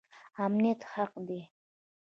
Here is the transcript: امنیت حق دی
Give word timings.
امنیت 0.45 0.81
حق 0.93 1.11
دی 1.27 1.39